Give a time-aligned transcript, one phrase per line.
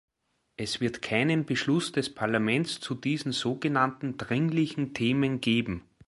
[0.57, 5.83] Es wird keinen Beschluss des Parlaments zu diesen so genannten dringlichen Themen geben.